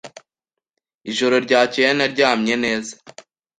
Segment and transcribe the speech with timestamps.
[1.09, 2.93] Ijoro ryakeye naryamye neza.